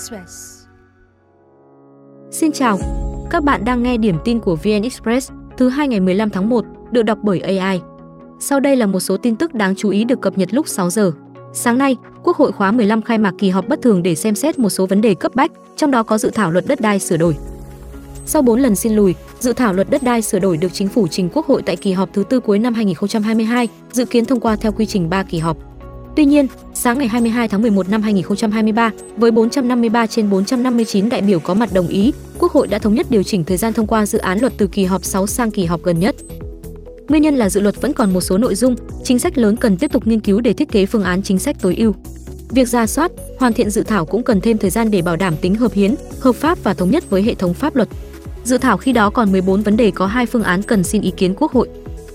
Express. 0.00 0.64
Xin 2.30 2.52
chào, 2.52 2.78
các 3.30 3.44
bạn 3.44 3.64
đang 3.64 3.82
nghe 3.82 3.96
điểm 3.96 4.16
tin 4.24 4.40
của 4.40 4.56
VN 4.56 4.82
Express 4.82 5.30
thứ 5.58 5.68
hai 5.68 5.88
ngày 5.88 6.00
15 6.00 6.30
tháng 6.30 6.48
1, 6.48 6.64
được 6.90 7.02
đọc 7.02 7.18
bởi 7.22 7.40
AI. 7.40 7.80
Sau 8.38 8.60
đây 8.60 8.76
là 8.76 8.86
một 8.86 9.00
số 9.00 9.16
tin 9.16 9.36
tức 9.36 9.54
đáng 9.54 9.74
chú 9.76 9.90
ý 9.90 10.04
được 10.04 10.20
cập 10.20 10.38
nhật 10.38 10.54
lúc 10.54 10.68
6 10.68 10.90
giờ. 10.90 11.12
Sáng 11.52 11.78
nay, 11.78 11.96
Quốc 12.22 12.36
hội 12.36 12.52
khóa 12.52 12.72
15 12.72 13.02
khai 13.02 13.18
mạc 13.18 13.34
kỳ 13.38 13.50
họp 13.50 13.68
bất 13.68 13.82
thường 13.82 14.02
để 14.02 14.14
xem 14.14 14.34
xét 14.34 14.58
một 14.58 14.70
số 14.70 14.86
vấn 14.86 15.00
đề 15.00 15.14
cấp 15.14 15.34
bách, 15.34 15.52
trong 15.76 15.90
đó 15.90 16.02
có 16.02 16.18
dự 16.18 16.30
thảo 16.30 16.50
luật 16.50 16.66
đất 16.66 16.80
đai 16.80 16.98
sửa 16.98 17.16
đổi. 17.16 17.36
Sau 18.26 18.42
4 18.42 18.60
lần 18.60 18.76
xin 18.76 18.92
lùi, 18.92 19.14
dự 19.40 19.52
thảo 19.52 19.72
luật 19.72 19.90
đất 19.90 20.02
đai 20.02 20.22
sửa 20.22 20.38
đổi 20.38 20.56
được 20.56 20.72
chính 20.72 20.88
phủ 20.88 21.06
trình 21.06 21.28
Quốc 21.32 21.46
hội 21.46 21.62
tại 21.62 21.76
kỳ 21.76 21.92
họp 21.92 22.12
thứ 22.12 22.24
tư 22.28 22.40
cuối 22.40 22.58
năm 22.58 22.74
2022, 22.74 23.68
dự 23.92 24.04
kiến 24.04 24.24
thông 24.24 24.40
qua 24.40 24.56
theo 24.56 24.72
quy 24.72 24.86
trình 24.86 25.10
3 25.10 25.22
kỳ 25.22 25.38
họp. 25.38 25.56
Tuy 26.16 26.24
nhiên, 26.24 26.46
sáng 26.74 26.98
ngày 26.98 27.08
22 27.08 27.48
tháng 27.48 27.62
11 27.62 27.88
năm 27.88 28.02
2023, 28.02 28.90
với 29.16 29.30
453 29.30 30.06
trên 30.06 30.30
459 30.30 31.08
đại 31.08 31.20
biểu 31.20 31.40
có 31.40 31.54
mặt 31.54 31.72
đồng 31.72 31.88
ý, 31.88 32.12
Quốc 32.38 32.52
hội 32.52 32.66
đã 32.66 32.78
thống 32.78 32.94
nhất 32.94 33.06
điều 33.10 33.22
chỉnh 33.22 33.44
thời 33.44 33.56
gian 33.56 33.72
thông 33.72 33.86
qua 33.86 34.06
dự 34.06 34.18
án 34.18 34.38
luật 34.40 34.52
từ 34.58 34.66
kỳ 34.66 34.84
họp 34.84 35.04
6 35.04 35.26
sang 35.26 35.50
kỳ 35.50 35.64
họp 35.64 35.82
gần 35.82 36.00
nhất. 36.00 36.16
Nguyên 37.08 37.22
nhân 37.22 37.36
là 37.36 37.50
dự 37.50 37.60
luật 37.60 37.80
vẫn 37.80 37.92
còn 37.92 38.12
một 38.12 38.20
số 38.20 38.38
nội 38.38 38.54
dung, 38.54 38.76
chính 39.04 39.18
sách 39.18 39.38
lớn 39.38 39.56
cần 39.56 39.76
tiếp 39.76 39.92
tục 39.92 40.06
nghiên 40.06 40.20
cứu 40.20 40.40
để 40.40 40.52
thiết 40.52 40.70
kế 40.70 40.86
phương 40.86 41.04
án 41.04 41.22
chính 41.22 41.38
sách 41.38 41.56
tối 41.60 41.74
ưu. 41.76 41.94
Việc 42.50 42.68
ra 42.68 42.86
soát, 42.86 43.12
hoàn 43.38 43.52
thiện 43.52 43.70
dự 43.70 43.82
thảo 43.82 44.06
cũng 44.06 44.22
cần 44.22 44.40
thêm 44.40 44.58
thời 44.58 44.70
gian 44.70 44.90
để 44.90 45.02
bảo 45.02 45.16
đảm 45.16 45.34
tính 45.40 45.54
hợp 45.54 45.72
hiến, 45.72 45.94
hợp 46.20 46.36
pháp 46.36 46.58
và 46.62 46.74
thống 46.74 46.90
nhất 46.90 47.10
với 47.10 47.22
hệ 47.22 47.34
thống 47.34 47.54
pháp 47.54 47.76
luật. 47.76 47.88
Dự 48.44 48.58
thảo 48.58 48.76
khi 48.76 48.92
đó 48.92 49.10
còn 49.10 49.32
14 49.32 49.62
vấn 49.62 49.76
đề 49.76 49.90
có 49.90 50.06
hai 50.06 50.26
phương 50.26 50.42
án 50.42 50.62
cần 50.62 50.84
xin 50.84 51.02
ý 51.02 51.10
kiến 51.16 51.34
Quốc 51.34 51.52
hội. 51.52 51.68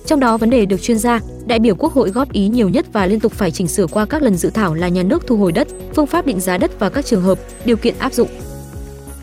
Trong 0.05 0.19
đó 0.19 0.37
vấn 0.37 0.49
đề 0.49 0.65
được 0.65 0.81
chuyên 0.81 0.99
gia, 0.99 1.19
đại 1.47 1.59
biểu 1.59 1.75
Quốc 1.75 1.93
hội 1.93 2.09
góp 2.09 2.31
ý 2.31 2.47
nhiều 2.47 2.69
nhất 2.69 2.85
và 2.93 3.05
liên 3.05 3.19
tục 3.19 3.31
phải 3.31 3.51
chỉnh 3.51 3.67
sửa 3.67 3.87
qua 3.87 4.05
các 4.05 4.21
lần 4.21 4.35
dự 4.35 4.49
thảo 4.49 4.73
là 4.73 4.87
nhà 4.87 5.03
nước 5.03 5.27
thu 5.27 5.37
hồi 5.37 5.51
đất, 5.51 5.67
phương 5.95 6.07
pháp 6.07 6.25
định 6.25 6.39
giá 6.39 6.57
đất 6.57 6.79
và 6.79 6.89
các 6.89 7.05
trường 7.05 7.21
hợp, 7.21 7.39
điều 7.65 7.77
kiện 7.77 7.95
áp 7.99 8.13
dụng. 8.13 8.27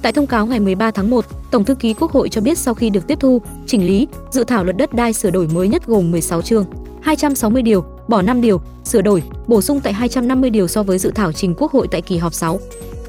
Tại 0.03 0.13
thông 0.13 0.27
cáo 0.27 0.47
ngày 0.47 0.61
13 0.61 0.91
tháng 0.91 1.11
1, 1.11 1.25
Tổng 1.51 1.65
thư 1.65 1.75
ký 1.75 1.95
Quốc 1.95 2.11
hội 2.11 2.29
cho 2.29 2.41
biết 2.41 2.59
sau 2.59 2.75
khi 2.75 2.91
được 2.91 3.07
tiếp 3.07 3.21
thu, 3.21 3.43
chỉnh 3.67 3.87
lý, 3.87 4.09
dự 4.31 4.45
thảo 4.45 4.65
luật 4.65 4.77
đất 4.77 4.95
đai 4.95 5.13
sửa 5.13 5.31
đổi 5.31 5.49
mới 5.49 5.69
nhất 5.69 5.87
gồm 5.87 6.11
16 6.11 6.43
chương, 6.43 6.65
260 7.03 7.63
điều, 7.63 7.85
bỏ 8.09 8.23
5 8.23 8.41
điều, 8.41 8.61
sửa 8.85 9.03
đổi, 9.03 9.23
bổ 9.47 9.61
sung 9.61 9.81
tại 9.81 9.93
250 9.93 10.51
điều 10.51 10.69
so 10.69 10.83
với 10.83 10.99
dự 10.99 11.11
thảo 11.15 11.33
trình 11.33 11.55
Quốc 11.59 11.73
hội 11.73 11.89
tại 11.91 12.03
kỳ 12.03 12.19
họp 12.19 12.35
6. 12.35 12.61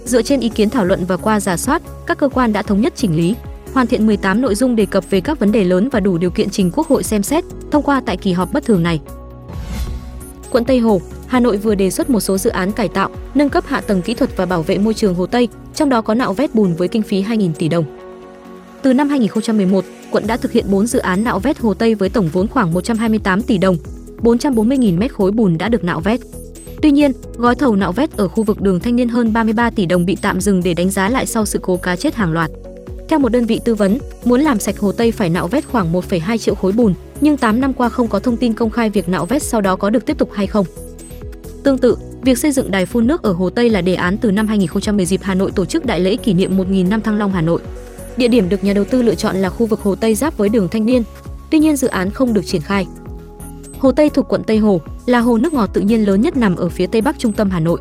Dựa 0.05 0.21
trên 0.21 0.39
ý 0.39 0.49
kiến 0.49 0.69
thảo 0.69 0.85
luận 0.85 1.05
và 1.07 1.17
qua 1.17 1.39
giả 1.39 1.57
soát, 1.57 1.81
các 2.05 2.17
cơ 2.17 2.29
quan 2.29 2.53
đã 2.53 2.61
thống 2.61 2.81
nhất 2.81 2.93
chỉnh 2.95 3.17
lý, 3.17 3.35
hoàn 3.73 3.87
thiện 3.87 4.07
18 4.07 4.41
nội 4.41 4.55
dung 4.55 4.75
đề 4.75 4.85
cập 4.85 5.09
về 5.09 5.21
các 5.21 5.39
vấn 5.39 5.51
đề 5.51 5.63
lớn 5.63 5.89
và 5.91 5.99
đủ 5.99 6.17
điều 6.17 6.29
kiện 6.29 6.49
trình 6.49 6.71
Quốc 6.73 6.87
hội 6.87 7.03
xem 7.03 7.23
xét, 7.23 7.43
thông 7.71 7.83
qua 7.83 8.01
tại 8.05 8.17
kỳ 8.17 8.31
họp 8.31 8.53
bất 8.53 8.65
thường 8.65 8.83
này. 8.83 8.99
Quận 10.51 10.65
Tây 10.65 10.79
Hồ, 10.79 11.01
Hà 11.27 11.39
Nội 11.39 11.57
vừa 11.57 11.75
đề 11.75 11.89
xuất 11.89 12.09
một 12.09 12.19
số 12.19 12.37
dự 12.37 12.49
án 12.49 12.71
cải 12.71 12.87
tạo, 12.87 13.09
nâng 13.35 13.49
cấp 13.49 13.63
hạ 13.67 13.81
tầng 13.81 14.01
kỹ 14.01 14.13
thuật 14.13 14.37
và 14.37 14.45
bảo 14.45 14.63
vệ 14.63 14.77
môi 14.77 14.93
trường 14.93 15.15
Hồ 15.15 15.25
Tây, 15.25 15.47
trong 15.75 15.89
đó 15.89 16.01
có 16.01 16.13
nạo 16.13 16.33
vét 16.33 16.55
bùn 16.55 16.73
với 16.73 16.87
kinh 16.87 17.01
phí 17.01 17.23
2.000 17.23 17.53
tỷ 17.53 17.67
đồng. 17.67 17.85
Từ 18.81 18.93
năm 18.93 19.09
2011, 19.09 19.85
quận 20.11 20.27
đã 20.27 20.37
thực 20.37 20.51
hiện 20.51 20.65
4 20.69 20.87
dự 20.87 20.99
án 20.99 21.23
nạo 21.23 21.39
vét 21.39 21.59
Hồ 21.59 21.73
Tây 21.73 21.95
với 21.95 22.09
tổng 22.09 22.29
vốn 22.33 22.47
khoảng 22.47 22.73
128 22.73 23.41
tỷ 23.41 23.57
đồng, 23.57 23.77
440.000 24.21 24.97
mét 24.97 25.13
khối 25.13 25.31
bùn 25.31 25.57
đã 25.57 25.69
được 25.69 25.83
nạo 25.83 25.99
vét. 25.99 26.19
Tuy 26.81 26.91
nhiên, 26.91 27.11
gói 27.35 27.55
thầu 27.55 27.75
nạo 27.75 27.91
vét 27.91 28.17
ở 28.17 28.27
khu 28.27 28.43
vực 28.43 28.61
đường 28.61 28.79
Thanh 28.79 28.95
Niên 28.95 29.09
hơn 29.09 29.33
33 29.33 29.69
tỷ 29.69 29.85
đồng 29.85 30.05
bị 30.05 30.17
tạm 30.21 30.41
dừng 30.41 30.61
để 30.63 30.73
đánh 30.73 30.89
giá 30.89 31.09
lại 31.09 31.25
sau 31.25 31.45
sự 31.45 31.59
cố 31.61 31.77
cá 31.77 31.95
chết 31.95 32.15
hàng 32.15 32.33
loạt. 32.33 32.51
Theo 33.09 33.19
một 33.19 33.29
đơn 33.29 33.45
vị 33.45 33.61
tư 33.65 33.75
vấn, 33.75 33.97
muốn 34.25 34.41
làm 34.41 34.59
sạch 34.59 34.79
Hồ 34.79 34.91
Tây 34.91 35.11
phải 35.11 35.29
nạo 35.29 35.47
vét 35.47 35.65
khoảng 35.65 35.93
1,2 35.93 36.37
triệu 36.37 36.55
khối 36.55 36.71
bùn, 36.71 36.93
nhưng 37.21 37.37
8 37.37 37.61
năm 37.61 37.73
qua 37.73 37.89
không 37.89 38.07
có 38.07 38.19
thông 38.19 38.37
tin 38.37 38.53
công 38.53 38.69
khai 38.69 38.89
việc 38.89 39.09
nạo 39.09 39.25
vét 39.25 39.43
sau 39.43 39.61
đó 39.61 39.75
có 39.75 39.89
được 39.89 40.05
tiếp 40.05 40.17
tục 40.17 40.29
hay 40.33 40.47
không. 40.47 40.65
Tương 41.63 41.77
tự, 41.77 41.97
việc 42.21 42.37
xây 42.37 42.51
dựng 42.51 42.71
đài 42.71 42.85
phun 42.85 43.07
nước 43.07 43.23
ở 43.23 43.31
Hồ 43.31 43.49
Tây 43.49 43.69
là 43.69 43.81
đề 43.81 43.95
án 43.95 44.17
từ 44.17 44.31
năm 44.31 44.47
2010 44.47 45.05
dịp 45.05 45.19
Hà 45.23 45.33
Nội 45.33 45.51
tổ 45.51 45.65
chức 45.65 45.85
đại 45.85 45.99
lễ 45.99 46.15
kỷ 46.15 46.33
niệm 46.33 46.57
1.000 46.57 46.89
năm 46.89 47.01
Thăng 47.01 47.17
Long 47.17 47.31
Hà 47.31 47.41
Nội. 47.41 47.61
Địa 48.17 48.27
điểm 48.27 48.49
được 48.49 48.63
nhà 48.63 48.73
đầu 48.73 48.83
tư 48.83 49.01
lựa 49.01 49.15
chọn 49.15 49.35
là 49.35 49.49
khu 49.49 49.65
vực 49.65 49.81
Hồ 49.81 49.95
Tây 49.95 50.15
giáp 50.15 50.37
với 50.37 50.49
đường 50.49 50.67
Thanh 50.67 50.85
Niên. 50.85 51.03
Tuy 51.51 51.59
nhiên 51.59 51.75
dự 51.75 51.87
án 51.87 52.11
không 52.11 52.33
được 52.33 52.45
triển 52.45 52.61
khai. 52.61 52.87
Hồ 53.79 53.91
Tây 53.91 54.09
thuộc 54.09 54.25
quận 54.29 54.43
Tây 54.43 54.57
Hồ, 54.57 54.81
là 55.05 55.19
hồ 55.19 55.37
nước 55.37 55.53
ngọt 55.53 55.69
tự 55.73 55.81
nhiên 55.81 56.05
lớn 56.05 56.21
nhất 56.21 56.37
nằm 56.37 56.55
ở 56.55 56.69
phía 56.69 56.87
tây 56.87 57.01
bắc 57.01 57.19
trung 57.19 57.33
tâm 57.33 57.49
Hà 57.49 57.59
Nội. 57.59 57.79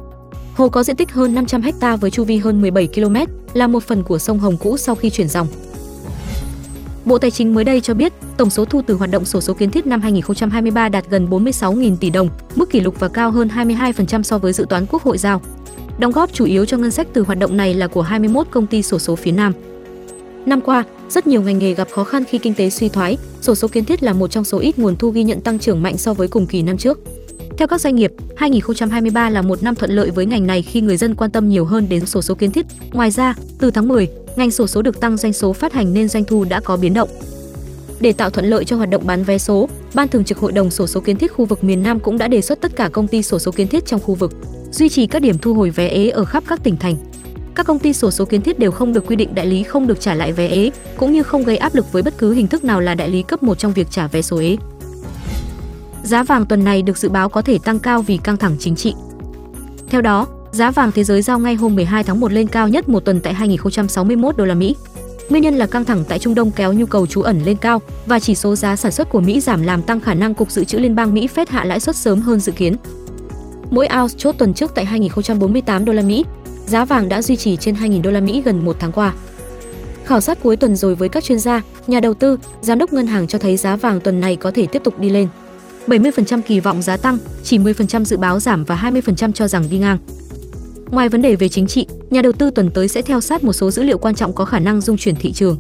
Hồ 0.63 0.69
có 0.69 0.83
diện 0.83 0.97
tích 0.97 1.13
hơn 1.13 1.35
500 1.35 1.63
ha 1.81 1.97
với 1.97 2.11
chu 2.11 2.25
vi 2.25 2.39
hơn 2.39 2.61
17 2.61 2.89
km, 2.95 3.17
là 3.53 3.67
một 3.67 3.83
phần 3.83 4.03
của 4.03 4.19
sông 4.19 4.39
Hồng 4.39 4.57
cũ 4.57 4.77
sau 4.77 4.95
khi 4.95 5.11
chuyển 5.11 5.29
dòng. 5.29 5.47
Bộ 7.05 7.19
Tài 7.19 7.31
chính 7.31 7.55
mới 7.55 7.65
đây 7.65 7.81
cho 7.81 7.95
biết, 7.95 8.13
tổng 8.37 8.51
số 8.51 8.65
thu 8.65 8.83
từ 8.87 8.95
hoạt 8.95 9.11
động 9.11 9.25
sổ 9.25 9.41
số 9.41 9.55
kiến 9.55 9.71
thiết 9.71 9.87
năm 9.87 10.01
2023 10.01 10.89
đạt 10.89 11.05
gần 11.11 11.27
46.000 11.31 11.97
tỷ 11.97 12.11
đồng, 12.11 12.29
mức 12.57 12.71
kỷ 12.71 12.81
lục 12.81 13.01
và 13.01 13.09
cao 13.09 13.31
hơn 13.31 13.49
22% 13.49 14.23
so 14.23 14.39
với 14.39 14.53
dự 14.53 14.67
toán 14.69 14.87
Quốc 14.87 15.03
hội 15.03 15.19
giao. 15.19 15.41
Đóng 15.99 16.13
góp 16.13 16.33
chủ 16.33 16.45
yếu 16.45 16.65
cho 16.65 16.77
ngân 16.77 16.91
sách 16.91 17.07
từ 17.13 17.23
hoạt 17.23 17.39
động 17.39 17.57
này 17.57 17.75
là 17.75 17.87
của 17.87 18.03
21 18.03 18.47
công 18.51 18.67
ty 18.67 18.83
sổ 18.83 18.99
số 18.99 19.17
phía 19.17 19.33
Nam. 19.33 19.53
Năm 20.47 20.61
qua, 20.61 20.85
rất 21.09 21.27
nhiều 21.27 21.43
ngành 21.43 21.59
nghề 21.59 21.75
gặp 21.75 21.89
khó 21.91 22.05
khăn 22.05 22.25
khi 22.29 22.39
kinh 22.39 22.55
tế 22.55 22.71
suy 22.71 22.89
thoái, 22.89 23.19
sổ 23.41 23.55
số 23.55 23.69
kiến 23.69 23.85
thiết 23.85 24.03
là 24.03 24.13
một 24.13 24.31
trong 24.31 24.45
số 24.45 24.59
ít 24.59 24.79
nguồn 24.79 24.97
thu 24.97 25.11
ghi 25.11 25.25
nhận 25.25 25.41
tăng 25.41 25.59
trưởng 25.59 25.83
mạnh 25.83 25.97
so 25.97 26.15
với 26.15 26.29
cùng 26.29 26.47
kỳ 26.47 26.63
năm 26.63 26.79
trước. 26.79 26.99
Theo 27.63 27.67
các 27.69 27.81
doanh 27.81 27.97
nghiệp, 27.97 28.13
2023 28.37 29.31
là 29.31 29.43
một 29.43 29.63
năm 29.63 29.75
thuận 29.75 29.91
lợi 29.91 30.11
với 30.11 30.27
ngành 30.27 30.47
này 30.47 30.63
khi 30.63 30.81
người 30.81 30.97
dân 30.97 31.15
quan 31.15 31.31
tâm 31.31 31.49
nhiều 31.49 31.65
hơn 31.65 31.89
đến 31.89 32.07
sổ 32.07 32.23
số 32.23 32.35
kiến 32.35 32.51
thiết. 32.51 32.67
Ngoài 32.93 33.11
ra, 33.11 33.35
từ 33.59 33.71
tháng 33.71 33.89
10, 33.89 34.09
ngành 34.37 34.51
sổ 34.51 34.67
số 34.67 34.83
được 34.83 35.01
tăng 35.01 35.17
doanh 35.17 35.33
số 35.33 35.53
phát 35.53 35.73
hành 35.73 35.95
nên 35.95 36.09
doanh 36.09 36.25
thu 36.25 36.45
đã 36.45 36.61
có 36.61 36.77
biến 36.77 36.95
động. 36.95 37.09
Để 38.01 38.13
tạo 38.13 38.31
thuận 38.31 38.47
lợi 38.47 38.65
cho 38.65 38.77
hoạt 38.77 38.91
động 38.91 39.07
bán 39.07 39.25
vé 39.25 39.39
số, 39.39 39.69
Ban 39.95 40.09
Thường 40.09 40.25
trực 40.25 40.39
Hội 40.39 40.53
đồng 40.53 40.71
sổ 40.71 40.87
số 40.87 41.01
kiến 41.01 41.17
thiết 41.17 41.33
khu 41.33 41.45
vực 41.45 41.65
miền 41.65 41.83
Nam 41.83 42.01
cũng 42.01 42.19
đã 42.19 42.29
đề 42.29 42.41
xuất 42.41 42.61
tất 42.61 42.77
cả 42.77 42.89
công 42.93 43.09
ty 43.09 43.23
sổ 43.23 43.39
số 43.39 43.53
kiến 43.53 43.69
thiết 43.69 43.87
trong 43.87 44.01
khu 44.01 44.15
vực 44.15 44.33
duy 44.73 44.89
trì 44.89 45.07
các 45.07 45.23
điểm 45.23 45.39
thu 45.39 45.55
hồi 45.55 45.71
vé 45.71 45.89
ế 45.89 46.09
ở 46.09 46.25
khắp 46.25 46.45
các 46.47 46.63
tỉnh 46.65 46.77
thành. 46.77 46.97
Các 47.55 47.67
công 47.67 47.79
ty 47.79 47.93
sổ 47.93 48.11
số 48.11 48.25
kiến 48.25 48.43
thiết 48.43 48.59
đều 48.59 48.71
không 48.71 48.93
được 48.93 49.07
quy 49.07 49.17
định 49.17 49.35
đại 49.35 49.47
lý 49.47 49.63
không 49.63 49.87
được 49.87 50.01
trả 50.01 50.15
lại 50.15 50.33
vé 50.33 50.49
ế, 50.49 50.71
cũng 50.97 51.13
như 51.13 51.23
không 51.23 51.45
gây 51.45 51.57
áp 51.57 51.75
lực 51.75 51.93
với 51.93 52.03
bất 52.03 52.19
cứ 52.19 52.33
hình 52.33 52.47
thức 52.47 52.65
nào 52.65 52.81
là 52.81 52.95
đại 52.95 53.09
lý 53.09 53.23
cấp 53.23 53.43
1 53.43 53.59
trong 53.59 53.73
việc 53.73 53.91
trả 53.91 54.07
vé 54.07 54.23
số 54.23 54.39
ế. 54.39 54.57
Giá 56.03 56.23
vàng 56.23 56.47
tuần 56.47 56.65
này 56.65 56.83
được 56.83 56.99
dự 56.99 57.09
báo 57.09 57.29
có 57.29 57.43
thể 57.43 57.59
tăng 57.59 57.79
cao 57.79 58.03
vì 58.03 58.17
căng 58.17 58.37
thẳng 58.37 58.57
chính 58.59 58.77
trị. 58.77 58.95
Theo 59.89 60.01
đó, 60.01 60.27
giá 60.53 60.71
vàng 60.71 60.93
thế 60.93 61.05
giới 61.05 61.23
giao 61.23 61.39
ngay 61.39 61.55
hôm 61.55 61.75
12 61.75 62.05
tháng 62.05 62.21
1 62.21 62.33
lên 62.33 62.49
cao 62.49 62.69
nhất 62.69 62.89
một 62.89 63.01
tuần 63.01 63.21
tại 63.21 63.35
2061 63.35 64.37
đô 64.37 64.45
la 64.45 64.55
Mỹ. 64.55 64.77
Nguyên 65.29 65.43
nhân 65.43 65.57
là 65.57 65.67
căng 65.67 65.85
thẳng 65.85 66.05
tại 66.09 66.19
Trung 66.19 66.35
Đông 66.35 66.51
kéo 66.51 66.73
nhu 66.73 66.87
cầu 66.87 67.07
trú 67.07 67.23
ẩn 67.23 67.43
lên 67.45 67.57
cao 67.57 67.83
và 68.07 68.19
chỉ 68.19 68.35
số 68.35 68.57
giá 68.57 68.77
sản 68.77 68.93
xuất 68.93 69.11
của 69.11 69.21
Mỹ 69.21 69.41
giảm 69.41 69.63
làm 69.63 69.83
tăng 69.83 70.01
khả 70.01 70.15
năng 70.15 70.35
cục 70.35 70.51
dự 70.51 70.65
trữ 70.65 70.79
liên 70.79 70.95
bang 70.95 71.15
Mỹ 71.15 71.29
Fed 71.35 71.47
hạ 71.49 71.65
lãi 71.65 71.81
suất 71.81 71.97
sớm 71.97 72.21
hơn 72.21 72.41
dự 72.41 72.53
kiến. 72.53 72.77
Mỗi 73.71 73.89
ounce 74.01 74.15
chốt 74.19 74.35
tuần 74.39 74.55
trước 74.55 74.75
tại 74.75 74.85
2048 74.85 75.85
đô 75.85 75.93
la 75.93 76.03
Mỹ, 76.03 76.25
giá 76.67 76.85
vàng 76.85 77.09
đã 77.09 77.23
duy 77.23 77.37
trì 77.37 77.57
trên 77.57 77.75
2.000 77.75 78.03
đô 78.03 78.11
la 78.11 78.21
Mỹ 78.21 78.43
gần 78.45 78.65
một 78.65 78.77
tháng 78.79 78.93
qua. 78.93 79.15
Khảo 80.05 80.21
sát 80.21 80.39
cuối 80.43 80.57
tuần 80.57 80.77
rồi 80.77 80.95
với 80.95 81.09
các 81.09 81.25
chuyên 81.25 81.39
gia, 81.39 81.63
nhà 81.87 82.01
đầu 82.01 82.15
tư, 82.15 82.39
giám 82.61 82.79
đốc 82.79 82.93
ngân 82.93 83.07
hàng 83.07 83.27
cho 83.27 83.39
thấy 83.39 83.57
giá 83.57 83.77
vàng 83.77 84.01
tuần 84.01 84.21
này 84.21 84.37
có 84.37 84.51
thể 84.51 84.67
tiếp 84.67 84.83
tục 84.85 84.99
đi 84.99 85.11
lên. 85.11 85.29
70% 85.87 86.41
kỳ 86.43 86.61
vọng 86.61 86.83
giá 86.83 86.97
tăng, 86.97 87.19
chỉ 87.45 87.59
10% 87.59 88.05
dự 88.05 88.17
báo 88.17 88.41
giảm 88.41 88.65
và 88.65 88.91
20% 88.93 89.33
cho 89.33 89.49
rằng 89.49 89.65
đi 89.71 89.79
ngang. 89.79 89.99
Ngoài 90.91 91.09
vấn 91.09 91.23
đề 91.23 91.37
về 91.37 91.49
chính 91.49 91.67
trị, 91.67 91.87
nhà 92.11 92.23
đầu 92.23 92.33
tư 92.33 92.51
tuần 92.51 92.71
tới 92.71 92.89
sẽ 92.89 93.03
theo 93.03 93.21
sát 93.21 93.45
một 93.45 93.53
số 93.53 93.71
dữ 93.71 93.83
liệu 93.83 93.99
quan 93.99 94.15
trọng 94.15 94.33
có 94.33 94.45
khả 94.45 94.59
năng 94.59 94.81
dung 94.81 94.97
chuyển 94.97 95.17
thị 95.17 95.33
trường. 95.33 95.59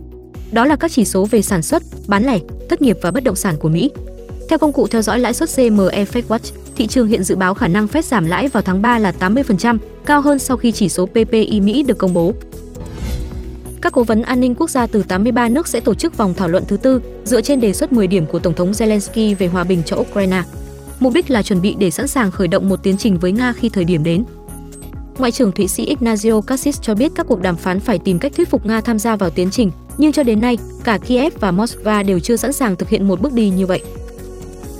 Đó 0.52 0.64
là 0.64 0.76
các 0.76 0.90
chỉ 0.92 1.04
số 1.04 1.24
về 1.24 1.42
sản 1.42 1.62
xuất, 1.62 1.82
bán 2.06 2.24
lẻ, 2.24 2.38
thất 2.68 2.82
nghiệp 2.82 2.98
và 3.02 3.10
bất 3.10 3.24
động 3.24 3.36
sản 3.36 3.56
của 3.58 3.68
Mỹ. 3.68 3.90
Theo 4.48 4.58
công 4.58 4.72
cụ 4.72 4.86
theo 4.86 5.02
dõi 5.02 5.18
lãi 5.18 5.34
suất 5.34 5.48
CME 5.56 6.04
Fed 6.04 6.22
Watch, 6.28 6.52
thị 6.76 6.86
trường 6.86 7.08
hiện 7.08 7.24
dự 7.24 7.36
báo 7.36 7.54
khả 7.54 7.68
năng 7.68 7.86
Fed 7.86 8.02
giảm 8.02 8.26
lãi 8.26 8.48
vào 8.48 8.62
tháng 8.62 8.82
3 8.82 8.98
là 8.98 9.12
80%, 9.20 9.78
cao 10.06 10.20
hơn 10.20 10.38
sau 10.38 10.56
khi 10.56 10.72
chỉ 10.72 10.88
số 10.88 11.06
PPI 11.06 11.60
Mỹ 11.60 11.82
được 11.82 11.98
công 11.98 12.14
bố. 12.14 12.32
Các 13.82 13.92
cố 13.92 14.02
vấn 14.02 14.22
an 14.22 14.40
ninh 14.40 14.54
quốc 14.54 14.70
gia 14.70 14.86
từ 14.86 15.02
83 15.02 15.48
nước 15.48 15.68
sẽ 15.68 15.80
tổ 15.80 15.94
chức 15.94 16.16
vòng 16.16 16.34
thảo 16.34 16.48
luận 16.48 16.64
thứ 16.68 16.76
tư 16.76 17.00
dựa 17.24 17.40
trên 17.40 17.60
đề 17.60 17.72
xuất 17.72 17.92
10 17.92 18.06
điểm 18.06 18.26
của 18.26 18.38
Tổng 18.38 18.54
thống 18.54 18.72
Zelensky 18.72 19.36
về 19.38 19.46
hòa 19.46 19.64
bình 19.64 19.82
cho 19.86 19.96
Ukraine. 19.96 20.42
Mục 21.00 21.12
đích 21.14 21.30
là 21.30 21.42
chuẩn 21.42 21.62
bị 21.62 21.74
để 21.78 21.90
sẵn 21.90 22.08
sàng 22.08 22.30
khởi 22.30 22.48
động 22.48 22.68
một 22.68 22.82
tiến 22.82 22.96
trình 22.96 23.18
với 23.18 23.32
Nga 23.32 23.52
khi 23.52 23.68
thời 23.68 23.84
điểm 23.84 24.04
đến. 24.04 24.24
Ngoại 25.18 25.32
trưởng 25.32 25.52
Thụy 25.52 25.68
Sĩ 25.68 25.94
Ignazio 25.94 26.40
Cassis 26.40 26.80
cho 26.80 26.94
biết 26.94 27.12
các 27.14 27.26
cuộc 27.26 27.42
đàm 27.42 27.56
phán 27.56 27.80
phải 27.80 27.98
tìm 27.98 28.18
cách 28.18 28.32
thuyết 28.36 28.48
phục 28.48 28.66
Nga 28.66 28.80
tham 28.80 28.98
gia 28.98 29.16
vào 29.16 29.30
tiến 29.30 29.50
trình, 29.50 29.70
nhưng 29.98 30.12
cho 30.12 30.22
đến 30.22 30.40
nay, 30.40 30.58
cả 30.84 30.98
Kiev 30.98 31.32
và 31.40 31.52
Moscow 31.52 32.06
đều 32.06 32.20
chưa 32.20 32.36
sẵn 32.36 32.52
sàng 32.52 32.76
thực 32.76 32.88
hiện 32.88 33.08
một 33.08 33.20
bước 33.20 33.32
đi 33.32 33.50
như 33.50 33.66
vậy. 33.66 33.82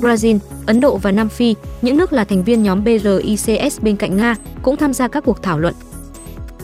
Brazil, 0.00 0.38
Ấn 0.66 0.80
Độ 0.80 0.96
và 0.96 1.12
Nam 1.12 1.28
Phi, 1.28 1.54
những 1.82 1.96
nước 1.96 2.12
là 2.12 2.24
thành 2.24 2.44
viên 2.44 2.62
nhóm 2.62 2.84
BRICS 2.84 3.80
bên 3.80 3.96
cạnh 3.96 4.16
Nga, 4.16 4.36
cũng 4.62 4.76
tham 4.76 4.92
gia 4.92 5.08
các 5.08 5.24
cuộc 5.24 5.42
thảo 5.42 5.58
luận. 5.58 5.74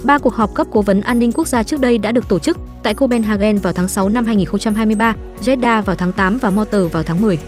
Ba 0.04 0.18
cuộc 0.18 0.34
họp 0.34 0.54
cấp 0.54 0.66
cố 0.70 0.82
vấn 0.82 1.00
an 1.00 1.18
ninh 1.18 1.32
quốc 1.32 1.48
gia 1.48 1.62
trước 1.62 1.80
đây 1.80 1.98
đã 1.98 2.12
được 2.12 2.28
tổ 2.28 2.38
chức 2.38 2.58
tại 2.82 2.94
Copenhagen 2.94 3.58
vào 3.58 3.72
tháng 3.72 3.88
6 3.88 4.08
năm 4.08 4.24
2023, 4.24 5.16
Jeddah 5.40 5.82
vào 5.82 5.96
tháng 5.96 6.12
8 6.12 6.38
và 6.38 6.50
Motor 6.50 6.92
vào 6.92 7.02
tháng 7.02 7.22
10. 7.22 7.38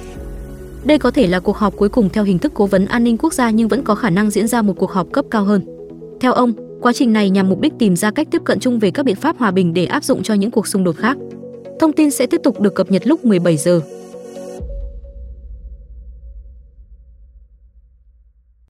Đây 0.84 0.98
có 0.98 1.10
thể 1.10 1.26
là 1.26 1.40
cuộc 1.40 1.56
họp 1.56 1.76
cuối 1.76 1.88
cùng 1.88 2.08
theo 2.08 2.24
hình 2.24 2.38
thức 2.38 2.52
cố 2.54 2.66
vấn 2.66 2.86
an 2.86 3.04
ninh 3.04 3.18
quốc 3.18 3.32
gia 3.32 3.50
nhưng 3.50 3.68
vẫn 3.68 3.84
có 3.84 3.94
khả 3.94 4.10
năng 4.10 4.30
diễn 4.30 4.48
ra 4.48 4.62
một 4.62 4.72
cuộc 4.76 4.90
họp 4.90 5.12
cấp 5.12 5.24
cao 5.30 5.44
hơn. 5.44 5.62
Theo 6.20 6.32
ông, 6.32 6.52
quá 6.80 6.92
trình 6.92 7.12
này 7.12 7.30
nhằm 7.30 7.48
mục 7.48 7.60
đích 7.60 7.72
tìm 7.78 7.96
ra 7.96 8.10
cách 8.10 8.28
tiếp 8.30 8.42
cận 8.44 8.60
chung 8.60 8.78
về 8.78 8.90
các 8.90 9.02
biện 9.02 9.16
pháp 9.16 9.38
hòa 9.38 9.50
bình 9.50 9.74
để 9.74 9.84
áp 9.84 10.04
dụng 10.04 10.22
cho 10.22 10.34
những 10.34 10.50
cuộc 10.50 10.66
xung 10.66 10.84
đột 10.84 10.96
khác. 10.96 11.16
Thông 11.80 11.92
tin 11.92 12.10
sẽ 12.10 12.26
tiếp 12.26 12.40
tục 12.44 12.60
được 12.60 12.74
cập 12.74 12.90
nhật 12.90 13.06
lúc 13.06 13.24
17 13.24 13.56
giờ. 13.56 13.80